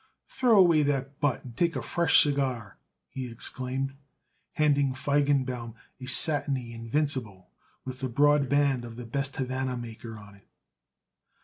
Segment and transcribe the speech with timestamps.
[0.27, 3.93] "Throw away that butt and take a fresh cigar," he exclaimed,
[4.53, 7.51] handing Feigenbaum a satiny Invincible
[7.85, 10.47] with the broad band of the best Havana maker on it.